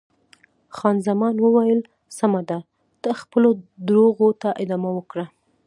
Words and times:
خان 0.75 0.95
زمان 1.07 1.35
وویل: 1.45 1.79
سمه 2.17 2.41
ده، 2.49 2.57
ته 3.01 3.09
خپلو 3.21 3.49
درواغو 3.87 4.29
ته 4.41 4.49
ادامه 4.63 4.89
ورکړه. 4.93 5.25